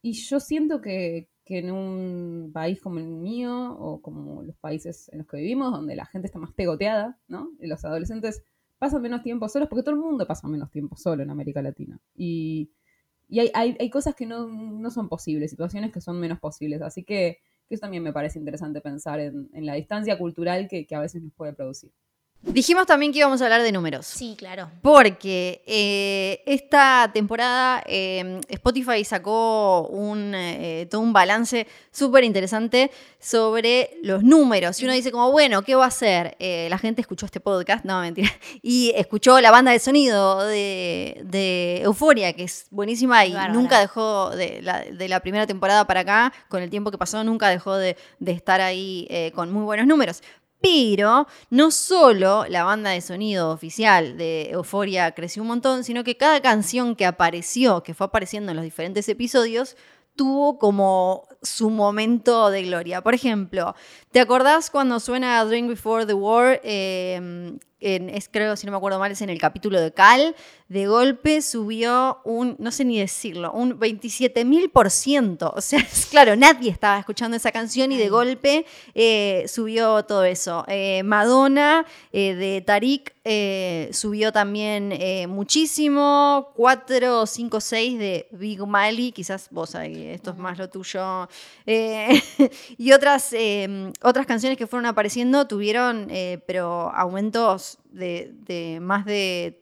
[0.00, 5.08] Y yo siento que, que en un país como el mío, o como los países
[5.12, 7.50] en los que vivimos, donde la gente está más pegoteada, ¿no?
[7.60, 8.42] Los adolescentes
[8.78, 12.00] pasan menos tiempo solos, porque todo el mundo pasa menos tiempo solo en América Latina.
[12.14, 12.70] Y,
[13.28, 16.80] y hay, hay, hay cosas que no, no son posibles, situaciones que son menos posibles.
[16.82, 20.86] Así que, que eso también me parece interesante pensar en, en la distancia cultural que,
[20.86, 21.92] que a veces nos puede producir.
[22.46, 24.04] Dijimos también que íbamos a hablar de números.
[24.04, 24.70] Sí, claro.
[24.82, 33.96] Porque eh, esta temporada eh, Spotify sacó un, eh, todo un balance súper interesante sobre
[34.02, 34.78] los números.
[34.80, 36.36] Y uno dice como, bueno, ¿qué va a hacer?
[36.38, 38.30] Eh, la gente escuchó este podcast, no, mentira,
[38.62, 44.30] y escuchó la banda de sonido de, de Euforia, que es buenísima y nunca dejó
[44.30, 47.76] de la, de la primera temporada para acá, con el tiempo que pasó, nunca dejó
[47.76, 50.22] de, de estar ahí con muy buenos números.
[50.64, 56.16] Pero no solo la banda de sonido oficial de Euforia creció un montón, sino que
[56.16, 59.76] cada canción que apareció, que fue apareciendo en los diferentes episodios,
[60.16, 63.02] tuvo como su momento de gloria.
[63.02, 63.74] Por ejemplo,
[64.10, 66.60] ¿te acordás cuando suena Drink Before the War?
[66.64, 70.34] Eh, en- es creo, si no me acuerdo mal, es en el capítulo de Cal,
[70.68, 75.52] de golpe subió un, no sé ni decirlo, un 27 mil por ciento.
[75.54, 80.24] O sea, es claro, nadie estaba escuchando esa canción y de golpe eh, subió todo
[80.24, 80.64] eso.
[80.68, 83.12] Eh, Madonna eh, de Tarik
[83.92, 84.92] subió también
[85.30, 86.50] muchísimo.
[86.54, 91.28] 4, 5, 6 de Big Mali, quizás vos ahí, esto es más lo tuyo.
[92.78, 93.34] Y otras,
[94.02, 96.08] otras canciones que fueron apareciendo tuvieron,
[96.46, 99.60] pero aumentos de, de más de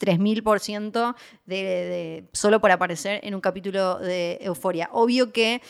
[0.00, 1.14] 3000%
[1.46, 4.88] de, de solo por aparecer en un capítulo de Euforia.
[4.92, 5.60] Obvio que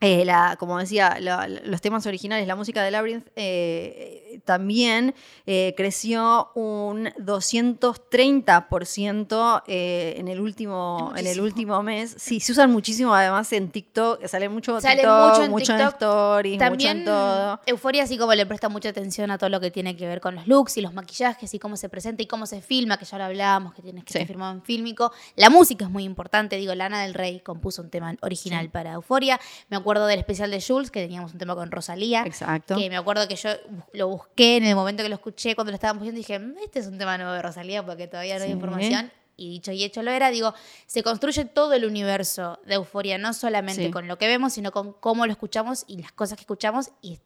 [0.00, 5.14] eh, la, como decía, la- los temas originales, la música de Labyrinth eh, también
[5.46, 12.14] eh, creció un 230% eh, en, el último, en el último mes.
[12.18, 15.78] Sí, se usan muchísimo además en TikTok, sale mucho Sale TikTok, mucho en mucho en
[15.78, 15.94] TikTok.
[15.94, 17.60] stories, También mucho en todo.
[17.66, 20.34] Euforia así como le presta mucha atención a todo lo que tiene que ver con
[20.34, 23.18] los looks y los maquillajes y cómo se presenta y cómo se filma, que ya
[23.18, 24.18] lo hablábamos, que tienes que Sí.
[24.18, 25.12] estar filmado en fílmico.
[25.36, 29.40] La música es muy importante, digo, Lana del Rey compuso un tema original para Euforia.
[29.68, 32.24] Me acuerdo del especial de Jules, que teníamos un tema con Rosalía.
[32.26, 32.74] Exacto.
[32.76, 33.50] Que me acuerdo que yo
[33.92, 36.80] lo busqué en el momento que lo escuché, cuando lo estábamos viendo, dije, "Mm, este
[36.80, 39.12] es un tema nuevo de Rosalía porque todavía no hay información.
[39.38, 40.54] Y dicho y hecho lo era, digo,
[40.86, 43.90] se construye todo el universo de Euforia, no solamente Sí.
[43.90, 46.90] con lo que vemos, sino con cómo lo escuchamos y las cosas que escuchamos.
[47.02, 47.18] Y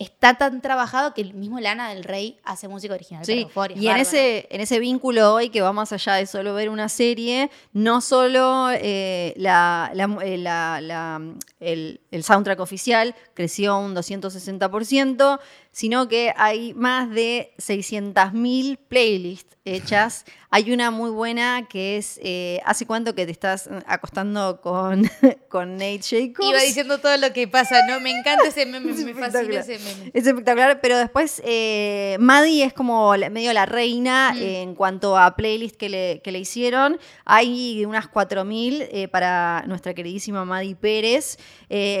[0.00, 3.76] está tan trabajado que el mismo Lana del Rey hace música original Sí, Euforia.
[3.76, 4.02] y en bárbaro.
[4.02, 8.00] ese, en ese vínculo hoy que va más allá de solo ver una serie, no
[8.00, 11.20] solo eh, la- la- eh, la- la-
[11.60, 15.40] el, el soundtrack oficial creció un 260%,
[15.72, 20.24] sino que hay más de 600.000 playlists hechas.
[20.52, 25.08] Hay una muy buena que es eh, ¿Hace cuánto que te estás acostando con,
[25.48, 26.48] con Nate Jacobs?
[26.48, 28.00] Iba diciendo todo lo que pasa, ¿no?
[28.00, 30.10] Me encanta ese meme, Es me fascina ese meme.
[30.12, 35.76] Es espectacular, pero después eh, Maddie es como medio la reina en cuanto a playlist
[35.76, 36.98] que le, que le hicieron.
[37.24, 41.38] Hay unas 4.000 eh, para nuestra queridísima Maddie Pérez,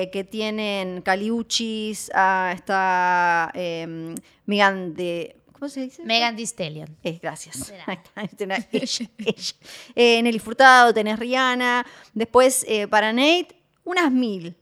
[0.02, 4.14] eh, que tienen Caliuchis, ah, está eh,
[4.46, 5.36] Megan de...
[5.52, 6.02] ¿Cómo se dice?
[6.04, 6.96] Megan Thee Stallion.
[7.02, 7.70] Eh, gracias.
[8.72, 9.54] Ella, ella.
[9.94, 11.84] Eh, Nelly Furtado, tenés Rihanna.
[12.14, 13.48] Después, eh, para Nate,
[13.84, 14.56] unas mil.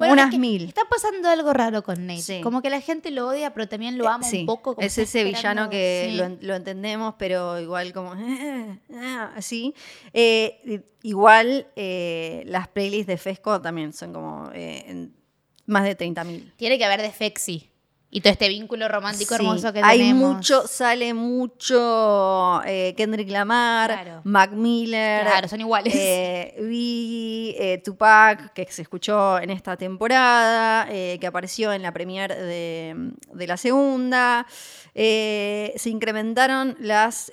[0.00, 0.64] Bueno, unas es que mil.
[0.68, 2.20] Está pasando algo raro con Nate.
[2.22, 2.40] Sí.
[2.42, 4.74] Como que la gente lo odia, pero también lo ama Eh, sí, un poco.
[4.74, 6.16] como Es ese villano que Sí.
[6.16, 8.14] lo, en- lo entendemos, pero igual como
[9.36, 9.74] así.
[10.12, 15.14] Eh, igual eh, las playlists de Fesco también son como eh, en-
[15.66, 16.52] más de 30.000.
[16.56, 17.69] Tiene que haber de Fexi.
[18.12, 20.34] Y todo este vínculo romántico Sí, hermoso que hay tenemos.
[20.36, 24.20] mucho, sale mucho eh, Kendrick Lamar, Claro.
[24.24, 25.94] Mac Miller, Claro, son iguales.
[25.96, 31.92] eh, Biggie, eh, Tupac, que se escuchó en esta temporada, eh, que apareció en la
[31.92, 34.44] premiere de, de la segunda.
[34.92, 37.30] Se incrementaron las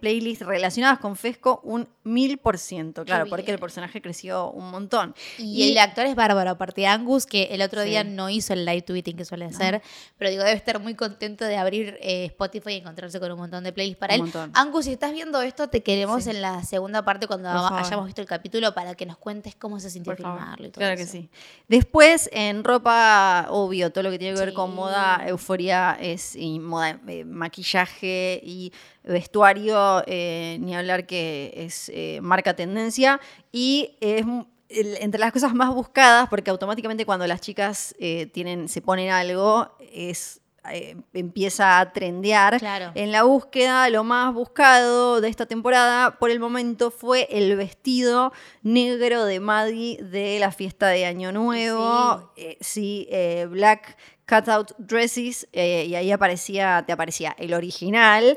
[0.00, 3.54] playlists relacionadas con Fesco un mil por ciento, claro, Qué porque bien.
[3.54, 5.14] el personaje creció un montón.
[5.38, 8.64] Y, el actor es bárbaro, aparte de Angus, que el otro día no hizo el
[8.64, 9.82] live tweeting que suele hacer,
[10.18, 13.62] pero digo, debe estar muy contento de abrir eh, Spotify y encontrarse con un montón
[13.64, 14.22] de playlists para Un él.
[14.24, 14.50] montón.
[14.54, 16.30] Angus, si estás viendo esto, te queremos Sí.
[16.30, 19.90] en la segunda parte cuando hayamos visto el capítulo para que nos cuentes cómo se
[19.90, 21.12] sintió filmarlo y todo Claro que eso.
[21.12, 21.30] sí.
[21.68, 26.58] Después, en ropa, obvio, todo lo que tiene que ver con moda, euforia es y
[26.58, 28.72] moda, eh, maquillaje y
[29.04, 31.90] vestuario, eh, ni hablar que es
[32.22, 33.20] marca tendencia.
[33.52, 34.24] Y es
[34.68, 39.74] entre las cosas más buscadas, porque automáticamente cuando las chicas eh, tienen, se ponen algo,
[39.80, 42.58] es eh, empieza a trendear.
[42.58, 42.92] Claro.
[42.94, 48.32] En la búsqueda, lo más buscado de esta temporada por el momento fue el vestido
[48.62, 52.32] negro de Maddie de la fiesta de Año Nuevo.
[52.36, 53.96] Eh, Sí, eh, Black
[54.28, 55.48] Cutout Dresses.
[55.52, 58.36] y ahí aparecía, te aparecía el original.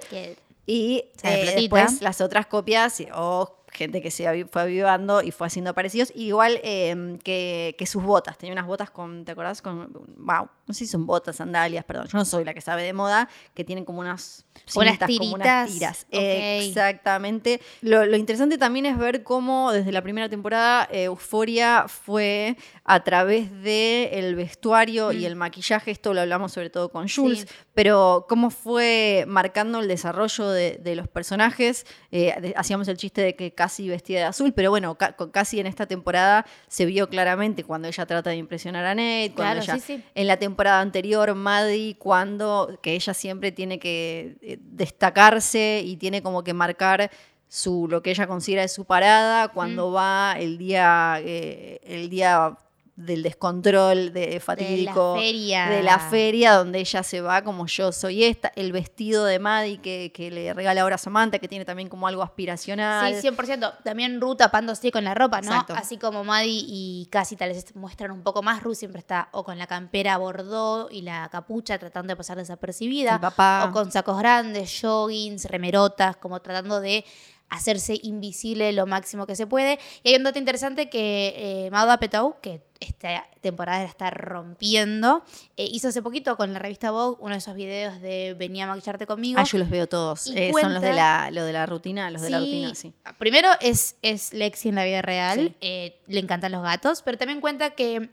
[0.65, 6.11] Y después las otras copias o gente que se fue avivando y fue haciendo parecidos.
[6.15, 8.37] Igual eh, que, que sus botas.
[8.37, 9.61] Tenía unas botas con, ¿te acordás?
[9.61, 12.07] Con, wow, no sé si son botas, sandalias, perdón.
[12.07, 15.33] Yo no soy la que sabe de moda, que tienen como unas Unas cintas, como
[15.35, 16.05] unas tiras.
[16.11, 17.61] Exactamente.
[17.81, 23.03] Lo, lo interesante también es ver cómo desde la primera temporada eh, Euforia fue a
[23.03, 25.91] través del el vestuario y el maquillaje.
[25.91, 27.47] Esto lo hablamos sobre todo con Jules Mm.
[27.47, 27.47] Sí.
[27.73, 31.85] pero cómo fue marcando el desarrollo de, de los personajes.
[32.11, 35.67] Eh, hacíamos el chiste de que casi vestida de azul, pero bueno, ca- casi en
[35.67, 39.75] esta temporada se vio claramente cuando ella trata de impresionar a Nate, cuando Claro, ella,
[39.75, 40.03] sí, sí.
[40.15, 46.23] en la temporada anterior, Maddie, cuando que ella siempre tiene que eh, destacarse y tiene
[46.23, 47.11] como que marcar
[47.47, 49.95] su lo que ella considera es su parada cuando Mm.
[49.95, 52.57] va el día eh, el día
[53.05, 55.67] del descontrol de fatídico feria.
[55.67, 59.79] de la feria donde ella se va como yo soy esta, el vestido de Maddie
[59.79, 63.15] que, que le regala ahora a Samantha, que tiene también como algo aspiracional.
[63.15, 63.83] Sí, 100%.
[63.83, 65.51] También Ru tapándose con la ropa, ¿no?
[65.51, 65.73] Exacto.
[65.75, 68.63] Así como Maddie y Cassie tal vez muestran un poco más.
[68.63, 73.15] Ru siempre está o con la campera bordó y la capucha tratando de pasar desapercibida.
[73.15, 73.67] El papá.
[73.69, 77.05] O con sacos grandes, joggings, remerotas, como tratando de
[77.51, 79.77] hacerse invisible lo máximo que se puede.
[80.03, 81.33] Y hay un dato interesante que
[81.65, 85.23] eh, Mauda Petou, que esta temporada la está rompiendo,
[85.57, 88.67] eh, hizo hace poquito con la revista Vogue uno de esos videos de Venía a
[88.67, 89.39] maquillarte conmigo.
[89.39, 90.27] Ah, yo los veo todos.
[90.33, 92.93] Eh, son los de la, lo de la rutina, los de la rutina, sí.
[93.19, 95.55] Primero es, es Lexi en la vida real, Sí.
[95.61, 98.09] eh, le encantan los gatos, pero también cuenta que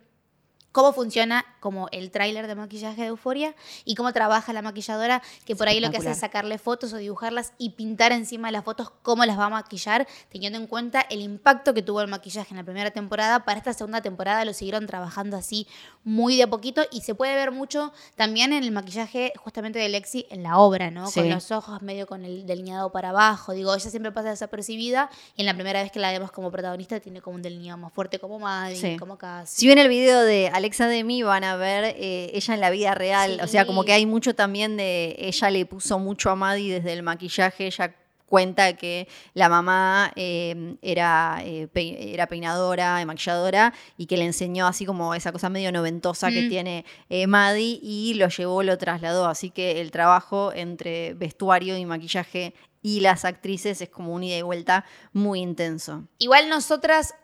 [0.78, 3.52] cómo funciona como el tráiler de maquillaje de Euforia
[3.84, 6.98] y cómo trabaja la maquilladora, que por ahí lo que hace es sacarle fotos o
[6.98, 11.00] dibujarlas y pintar encima de las fotos cómo las va a maquillar, teniendo en cuenta
[11.00, 13.44] el impacto que tuvo el maquillaje en la primera temporada.
[13.44, 15.66] Para esta segunda temporada lo siguieron trabajando así
[16.04, 19.88] muy de a poquito y se puede ver mucho también en el maquillaje justamente de
[19.88, 21.08] Lexi en la obra, ¿no?
[21.08, 21.18] Sí.
[21.18, 23.52] Con los ojos medio con el delineado para abajo.
[23.52, 27.00] Digo, ella siempre pasa desapercibida y en la primera vez que la vemos como protagonista
[27.00, 28.96] tiene como un delineado más fuerte como Maddie, Sí.
[28.96, 29.58] como Cassie.
[29.58, 32.94] Si ven el video de Alexa Demi, van a ver eh, ella en la vida
[32.94, 33.40] real.
[33.42, 35.16] O sea, como que hay mucho también de.
[35.18, 37.66] Ella le puso mucho a Maddie desde el maquillaje.
[37.68, 37.94] Ella
[38.26, 44.66] cuenta que la mamá eh, era, eh, pe- era peinadora, maquilladora, y que le enseñó
[44.66, 46.48] así como esa cosa medio noventosa que Mm.
[46.50, 49.26] tiene eh, Maddie, y lo llevó, lo trasladó.
[49.26, 52.52] Así que el trabajo entre vestuario y maquillaje
[52.82, 56.04] y las actrices es como un ida y vuelta muy intenso.
[56.18, 57.14] Igual nosotras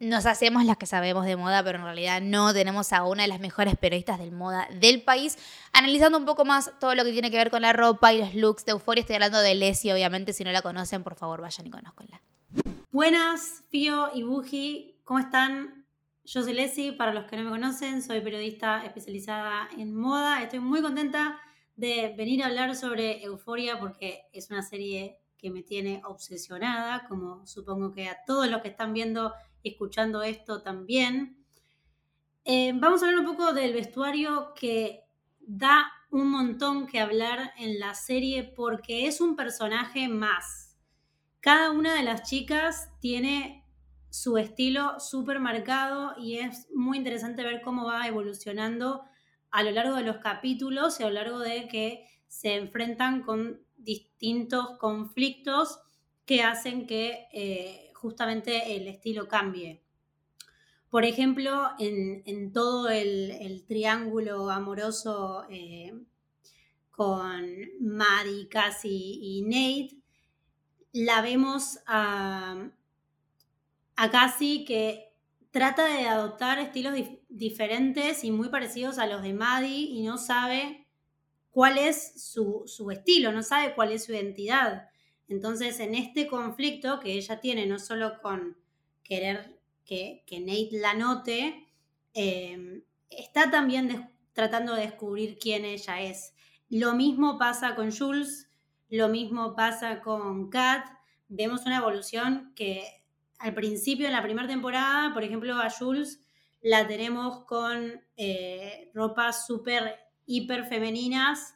[0.00, 3.28] nos hacemos las que sabemos de moda, pero en realidad no tenemos a una de
[3.28, 5.38] las mejores periodistas del moda del país,
[5.72, 8.34] analizando un poco más todo lo que tiene que ver con la ropa y los
[8.34, 9.00] looks de Euphoria.
[9.02, 12.20] Estoy hablando de Leslie, obviamente, si no la conocen, por favor, vayan y conozcanla.
[12.90, 15.86] Buenas, Fío y Buji, ¿cómo están?
[16.24, 20.42] Yo soy Leslie, para los que no me conocen, soy periodista especializada en moda.
[20.42, 21.38] Estoy muy contenta
[21.76, 27.46] de venir a hablar sobre Euforia porque es una serie que me tiene obsesionada, como
[27.46, 29.34] supongo que a todos los que están viendo
[29.70, 31.44] escuchando esto también.
[32.44, 35.04] Eh, vamos a hablar un poco del vestuario que
[35.40, 40.76] da un montón que hablar en la serie porque es un personaje más.
[41.40, 43.64] Cada una de las chicas tiene
[44.10, 49.02] su estilo súper marcado y es muy interesante ver cómo va evolucionando
[49.50, 53.60] a lo largo de los capítulos y a lo largo de que se enfrentan con
[53.76, 55.80] distintos conflictos
[56.24, 59.80] que hacen que eh, justamente el estilo cambie.
[60.90, 65.94] Por ejemplo, en, en todo el, el triángulo amoroso eh,
[66.90, 67.46] con
[67.80, 69.96] Maddie, Cassie y Nate,
[70.92, 72.70] la vemos a,
[73.96, 75.14] a Cassie que
[75.50, 80.18] trata de adoptar estilos dif- diferentes y muy parecidos a los de Maddie y no
[80.18, 80.86] sabe
[81.50, 84.90] cuál es su, su estilo, no sabe cuál es su identidad.
[85.28, 88.56] Entonces, en este conflicto que ella tiene, no solo con
[89.02, 91.66] querer que, que Nate la note,
[92.14, 96.34] eh, está también tratando de descubrir quién ella es.
[96.68, 98.50] Lo mismo pasa con Jules,
[98.88, 100.86] lo mismo pasa con Kat.
[101.28, 103.04] Vemos una evolución que
[103.38, 106.20] al principio, en la primera temporada, por ejemplo, a Jules
[106.62, 111.54] la tenemos con eh, ropas súper, hiper femeninas,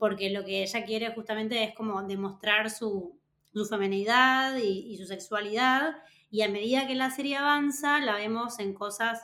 [0.00, 3.16] porque lo que ella quiere justamente es como demostrar su,
[3.52, 6.02] su femenidad y, su sexualidad.
[6.32, 9.20] Y a medida que la serie avanza, la vemos en cosas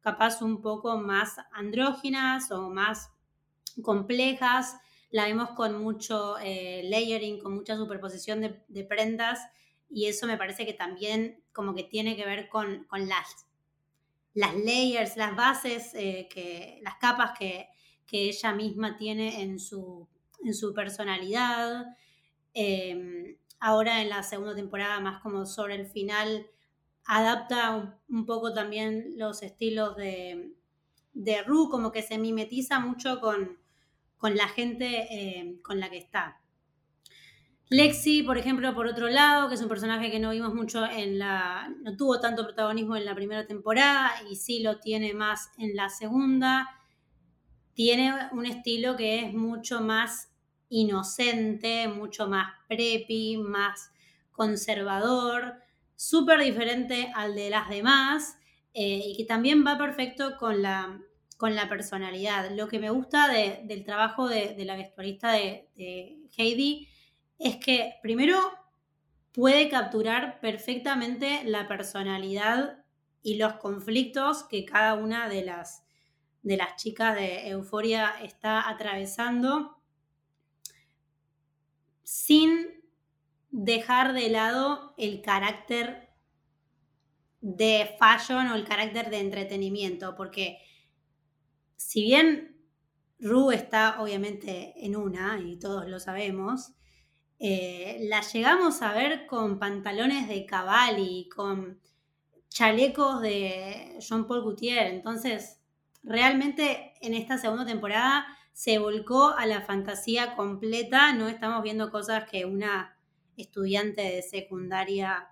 [0.00, 3.10] capaz un poco más andróginas o más
[3.82, 4.78] complejas.
[5.10, 9.40] La vemos con mucho eh, layering, con mucha superposición de, de prendas
[9.90, 13.46] y eso me parece que también como que tiene que ver con, con las,
[14.34, 17.68] las layers, las bases, eh, que, las capas que,
[18.06, 20.08] que, ella misma tiene en su,
[20.44, 21.86] en su personalidad.
[22.54, 26.46] Eh, ahora en la segunda temporada, más como sobre el final,
[27.04, 30.54] adapta un, poco también los estilos de,
[31.12, 33.58] de Ru, como que se mimetiza mucho con,
[34.16, 36.40] con la gente eh, con la que está.
[37.68, 41.20] Lexi, por ejemplo, por otro lado, que es un personaje que no vimos mucho en
[41.20, 41.72] la.
[41.82, 45.88] no tuvo tanto protagonismo en la primera temporada y sí lo tiene más en la
[45.88, 46.68] segunda.
[47.74, 50.29] Tiene un estilo que es mucho más
[50.70, 53.92] inocente, mucho más preppy, más
[54.32, 55.60] conservador,
[55.96, 58.38] súper diferente al de las demás
[58.72, 60.98] eh, y que también va perfecto con la,
[61.36, 62.50] con la personalidad.
[62.56, 66.88] Lo que me gusta de, del trabajo de, de la vestuarista de, de Heidi
[67.38, 68.38] es que primero
[69.32, 72.84] puede capturar perfectamente la personalidad
[73.22, 75.84] y los conflictos que cada una de las,
[76.42, 79.76] de las chicas de Euforia está atravesando
[82.02, 82.82] sin
[83.62, 86.08] dejar de lado el carácter
[87.42, 90.58] de fashion o el carácter de entretenimiento, porque
[91.76, 92.56] si bien
[93.18, 96.72] Ru está obviamente en una, y todos lo sabemos,
[97.38, 101.82] eh, la llegamos a ver con pantalones de Cavalli, con
[102.48, 104.86] chalecos de Jean Paul Gaultier.
[104.86, 105.60] Entonces,
[106.02, 111.12] realmente en esta segunda temporada se volcó a la fantasía completa.
[111.12, 112.96] No estamos viendo cosas que una
[113.40, 115.28] estudiante de secundaria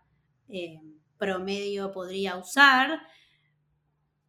[0.48, 0.80] eh,
[1.18, 3.00] promedio podría usar,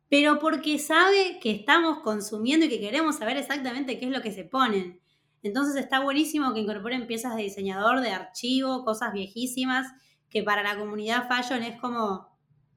[0.09, 4.31] pero porque sabe que estamos consumiendo y que queremos saber exactamente qué es lo que
[4.31, 4.99] se ponen.
[5.43, 9.87] Entonces está buenísimo que incorporen piezas de diseñador, de archivo, cosas viejísimas,
[10.29, 12.27] que para la comunidad fashion es como,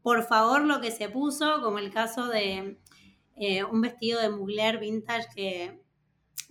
[0.02, 2.78] por favor, lo que se puso, como el caso de
[3.36, 5.82] eh, un vestido de Mugler vintage que,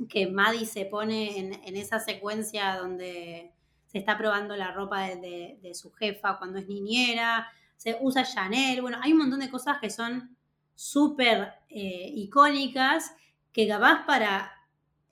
[0.10, 3.54] que Maddie se pone en, esa secuencia donde
[3.92, 9.00] se está probando la ropa de, su jefa cuando es niñera, se usa Chanel, bueno,
[9.02, 10.38] hay un montón de cosas que son
[10.76, 13.14] súper eh, icónicas
[13.52, 14.54] que capaz para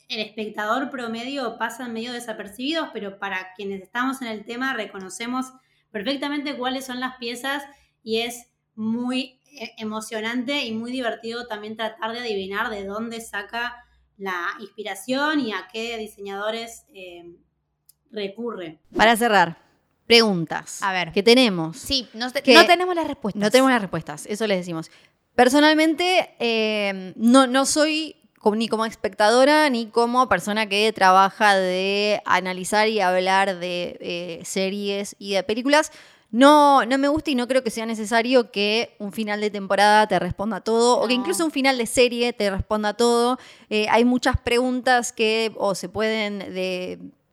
[0.08, 5.52] el espectador promedio pasan medio desapercibidos, pero para quienes estamos en el tema reconocemos
[5.92, 7.63] perfectamente cuáles son las piezas
[8.02, 13.84] y es muy eh, emocionante y muy divertido también tratar de adivinar de dónde saca
[14.18, 17.36] la inspiración y a qué diseñadores eh,
[18.12, 18.80] recurre.
[18.95, 19.58] Para cerrar,
[20.08, 20.82] preguntas.
[20.82, 21.12] A ver.
[21.12, 21.78] Que tenemos.
[21.78, 23.41] Sí, no, tenemos las respuestas.
[23.41, 24.91] No tenemos las respuestas, eso les decimos.
[25.36, 28.15] Personalmente, eh, no, no soy
[28.56, 35.34] ni como espectadora ni como persona que trabaja de analizar y hablar de series y
[35.34, 35.91] de películas.
[36.32, 40.08] No, no me gusta y no creo que sea necesario que un final de temporada
[40.08, 43.39] te responda todo o que incluso un final de serie te responda todo.
[43.72, 46.54] Eh, hay muchas preguntas que o se pueden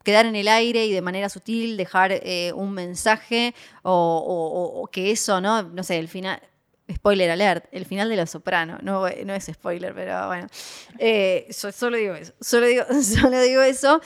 [0.06, 5.40] quedar en el aire y de manera sutil dejar eh, un mensaje o, que eso,
[5.40, 5.64] ¿no?
[5.64, 6.40] No sé, el final...
[6.88, 8.78] Spoiler alert, el final de Los Soprano.
[8.80, 10.46] No, no es spoiler, pero bueno.
[11.00, 12.32] Eh, solo digo eso.
[12.40, 14.00] Solo digo, solo digo eso.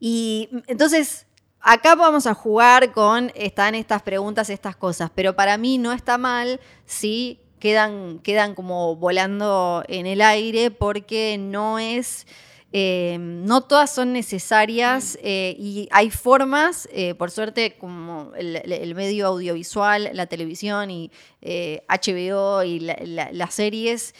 [0.00, 1.26] y entonces
[1.60, 6.16] acá vamos a jugar con, están estas preguntas, estas cosas, pero para mí no está
[6.16, 12.26] mal si quedan, quedan como volando en el aire porque no es...
[12.72, 19.28] Eh, no todas son necesarias eh, y hay formas, eh, por suerte, como el, medio
[19.28, 24.14] audiovisual, la televisión y HBO y las series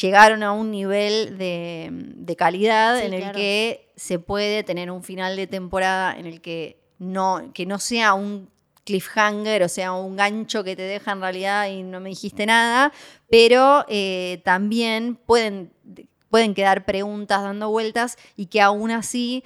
[0.00, 5.46] llegaron a un nivel de, calidad en el que se puede tener un final de
[5.46, 8.48] temporada en el que no, que no sea un
[8.84, 12.92] cliffhanger, o sea, un gancho que te deja en realidad y no me dijiste nada,
[13.28, 15.72] pero eh, también pueden,
[16.30, 19.44] pueden quedar preguntas dando vueltas y que aún así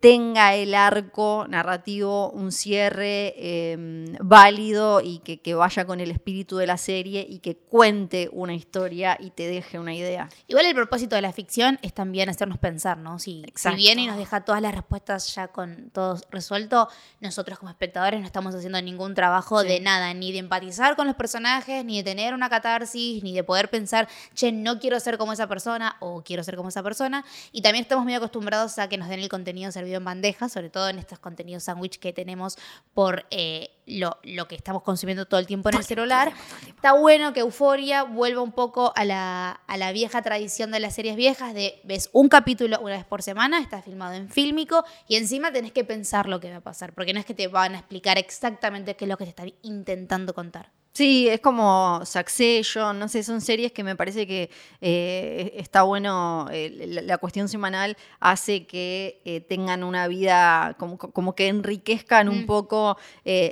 [0.00, 6.66] tenga el arco narrativo un cierre em, válido y que, vaya con el espíritu de
[6.66, 10.30] la serie y que cuente una historia y te deje una idea.
[10.48, 13.18] Igual el propósito de la ficción es también hacernos pensar, ¿no?
[13.18, 16.88] Si, si viene y nos deja todas las respuestas ya con todo resuelto,
[17.20, 21.16] nosotros como espectadores no estamos haciendo ningún trabajo de nada, ni de empatizar con los
[21.16, 25.34] personajes, ni de tener una catarsis, ni de poder pensar, che, no quiero ser como
[25.34, 27.22] esa persona o quiero ser como esa persona.
[27.52, 30.70] Y también estamos muy acostumbrados a que nos den el contenido servido en bandeja, sobre
[30.70, 32.56] todo en estos contenidos sándwich que tenemos
[32.94, 36.32] por eh, lo, que estamos consumiendo todo el tiempo en el celular.
[36.66, 40.94] Está bueno que Euforia vuelva un poco a la, a la vieja tradición de las
[40.94, 45.16] series viejas, de ves un capítulo una vez por semana, está filmado en fílmico y
[45.16, 47.74] encima tenés que pensar lo que va a pasar, porque no es que te van
[47.74, 50.70] a explicar exactamente qué es lo que te están intentando contar.
[51.00, 54.50] Sí, es como Succession, no sé, son series que me parece que
[54.82, 61.48] eh, está bueno, eh, la, cuestión semanal hace que eh, tengan una vida, como, que
[61.48, 62.46] enriquezcan un mm.
[62.46, 62.98] poco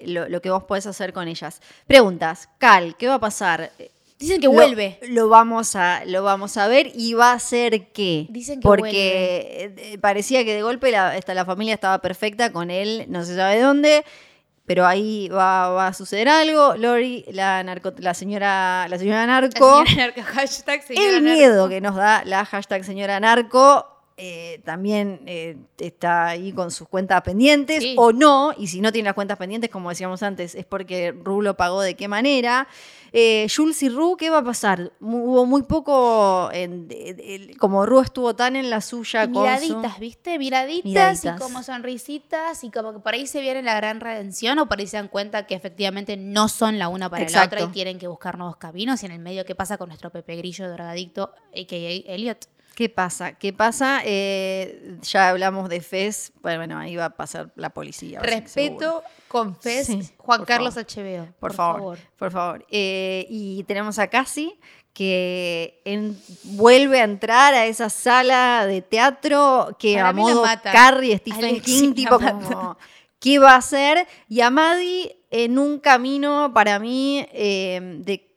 [0.05, 1.63] lo, que vos podés hacer con ellas.
[1.87, 3.73] Preguntas, Cal, ¿qué va a pasar?
[4.19, 4.99] Dicen que vuelve.
[5.09, 8.27] Lo vamos a, lo vamos a ver y va a ser qué.
[8.29, 13.25] Dicen que Porque parecía que de golpe la, la familia estaba perfecta con él, no
[13.25, 14.05] se sabe dónde
[14.69, 16.77] pero ahí va, a suceder algo.
[16.77, 19.85] Lori, la, narco, la, señora, la señora narco.
[19.87, 25.21] señora narco, hashtag señora el miedo que nos da la hashtag señora narco eh, también
[25.27, 27.95] eh, está ahí con sus cuentas pendientes Sí.
[27.97, 31.41] o no, y si no tiene las cuentas pendientes, como decíamos antes, es porque Ru
[31.41, 32.67] lo pagó de qué manera.
[33.13, 34.93] Eh, Jules y Ru, ¿qué va a pasar?
[35.01, 36.89] Hubo muy poco, en-
[37.59, 40.39] como Ru estuvo tan en la suya con su- Miraditas, ¿viste?
[40.39, 41.37] Miraditas, Miraditas.
[41.37, 44.79] y como sonrisitas y como que por ahí se viene la gran redención o por
[44.79, 47.57] ahí se dan cuenta que efectivamente no son la una para Exacto.
[47.57, 49.89] la otra y tienen que buscar nuevos caminos y en el medio qué pasa con
[49.89, 52.13] nuestro Pepe Grillo drogadicto, a.k.a.
[52.15, 52.47] Elliot.
[52.79, 53.33] ¿Qué pasa?
[53.33, 54.03] ¿Qué pasa?
[54.05, 58.21] Eh, ya hablamos de Fez, bueno, bueno, ahí va a pasar la policía.
[58.21, 60.87] Respeto, confes, Sí, Juan por Carlos favor.
[60.87, 61.35] HBO.
[61.41, 62.65] Por, favor, por favor.
[62.71, 64.61] Eh, y tenemos a Cassie
[64.93, 70.45] que en- vuelve a entrar a esa sala de teatro que Para a modo.
[70.63, 72.79] Carrie, Stephen Alexis King, tipo como,
[73.19, 74.07] ¿qué va a hacer?
[74.29, 78.28] Y a Maddie en un camino para mí eh, de...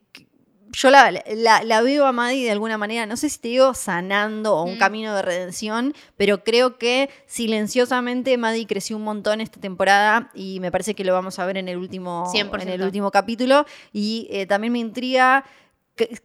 [0.74, 3.74] Yo la, la- la veo a Maddie de alguna manera, no sé si te digo
[3.74, 4.80] sanando o un Mm.
[4.80, 10.72] camino de redención, pero creo que silenciosamente Maddie creció un montón esta temporada y me
[10.72, 12.62] parece que lo vamos a ver en el último, 100%.
[12.64, 13.66] en el último capítulo.
[13.92, 15.44] Y eh, también me intriga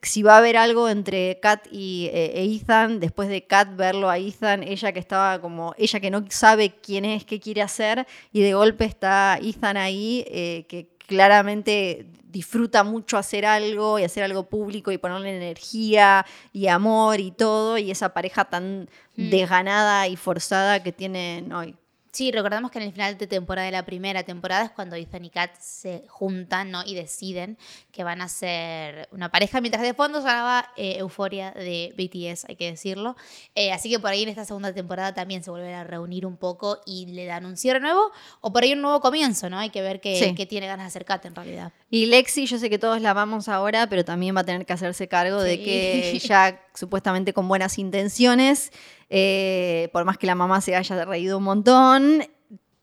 [0.00, 4.08] si va a haber algo entre Kat y eh, e Ethan, después de Kat verlo
[4.08, 8.06] a Ethan, ella que estaba como, ella que no sabe quién es, qué quiere hacer,
[8.32, 12.06] y de golpe está Ethan ahí, eh, que claramente
[12.36, 17.78] disfruta mucho hacer algo y hacer algo público y ponerle energía y amor y todo,
[17.78, 19.30] y esa pareja tan Mm.
[19.30, 21.74] desganada y forzada que tienen hoy.
[22.16, 25.26] Sí, recordamos que en el final de temporada de la primera temporada es cuando Ethan
[25.26, 26.82] y Kat se juntan ¿no?
[26.82, 27.58] y deciden
[27.92, 32.56] que van a ser una pareja, mientras de fondo sonaba eh, Euforia de BTS, hay
[32.56, 33.16] que decirlo.
[33.54, 36.38] Eh, así que por ahí en esta segunda temporada también se vuelven a reunir un
[36.38, 38.10] poco y le dan un cierre nuevo
[38.40, 39.58] o por ahí un nuevo comienzo, ¿no?
[39.58, 40.34] Hay que ver qué, Sí.
[40.34, 41.74] qué tiene ganas de hacer Kat en realidad.
[41.90, 44.72] Y Lexi, yo sé que todos la amamos ahora, pero también va a tener que
[44.72, 48.72] hacerse cargo de que ya supuestamente con buenas intenciones,
[49.08, 52.24] eh, por más que la mamá se haya reído un montón,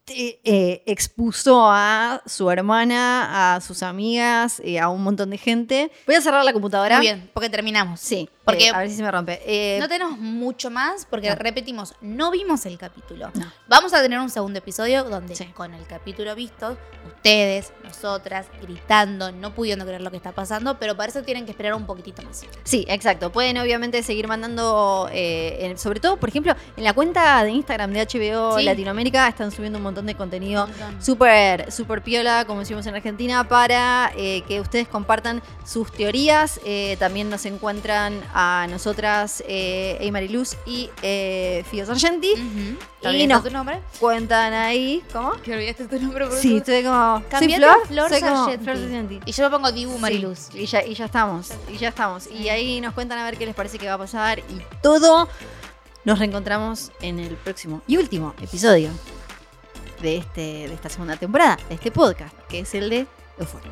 [0.07, 5.91] eh, expuso a su hermana, a sus amigas, eh, a un montón de gente.
[6.05, 6.97] Voy a cerrar la computadora.
[6.97, 7.99] Muy bien, porque terminamos.
[7.99, 9.41] Sí, Porque eh, a ver si se me rompe.
[9.45, 11.35] Eh, No tenemos mucho más porque no.
[11.35, 13.31] repetimos, no vimos el capítulo.
[13.35, 13.51] No.
[13.67, 15.45] Vamos a tener un segundo episodio donde Sí.
[15.47, 16.77] con el capítulo visto,
[17.07, 21.51] ustedes, nosotras, gritando, no pudiendo creer lo que está pasando, pero para eso tienen que
[21.51, 22.43] esperar un poquitito más.
[22.63, 23.31] Sí, exacto.
[23.31, 27.93] Pueden obviamente seguir mandando, eh, en- sobre todo, por ejemplo, en la cuenta de Instagram
[27.93, 28.63] de HBO Sí.
[28.65, 30.67] Latinoamérica están subiendo un montón de contenido
[30.99, 36.59] súper, súper piola, como decimos en Argentina, para que ustedes compartan sus teorías.
[36.99, 42.33] También nos encuentran a nosotras, eh, Eymar Luz y eh, Fio Sargenti.
[43.01, 43.79] ¿Te Y nos tu nombre?
[43.99, 45.33] cuentan ahí, ¿cómo?
[45.43, 47.21] Que olvidaste tu nombre por Sí, estoy como.
[47.37, 47.87] ¿Soy Flor?
[47.87, 48.63] Flor soy como Sargenti.
[48.63, 49.19] Flor Sargenti.
[49.25, 50.49] Y yo me pongo Dibu Mariluz.
[50.51, 52.27] Sí, y, ya, y ya estamos, y ya estamos.
[52.27, 55.27] Y ahí nos cuentan a ver qué les parece que va a pasar y todo.
[56.05, 58.89] Nos reencontramos en el próximo y último episodio
[60.01, 63.07] de, este, de esta segunda temporada, de este podcast, que es el de
[63.37, 63.71] Euphoria.